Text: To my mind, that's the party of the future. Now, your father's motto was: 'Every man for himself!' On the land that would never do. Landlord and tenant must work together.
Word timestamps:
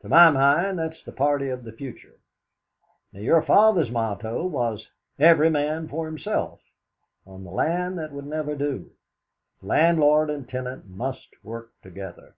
To 0.00 0.08
my 0.08 0.30
mind, 0.30 0.78
that's 0.78 1.04
the 1.04 1.12
party 1.12 1.50
of 1.50 1.62
the 1.62 1.70
future. 1.72 2.14
Now, 3.12 3.20
your 3.20 3.42
father's 3.42 3.90
motto 3.90 4.46
was: 4.46 4.88
'Every 5.18 5.50
man 5.50 5.86
for 5.86 6.06
himself!' 6.06 6.62
On 7.26 7.44
the 7.44 7.50
land 7.50 7.98
that 7.98 8.10
would 8.12 8.24
never 8.26 8.54
do. 8.56 8.92
Landlord 9.60 10.30
and 10.30 10.48
tenant 10.48 10.86
must 10.86 11.28
work 11.44 11.72
together. 11.82 12.32